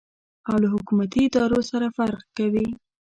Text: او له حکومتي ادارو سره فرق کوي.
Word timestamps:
او 0.49 0.55
له 0.63 0.67
حکومتي 0.75 1.21
ادارو 1.27 1.59
سره 1.71 1.87
فرق 1.97 2.19
کوي. 2.37 2.67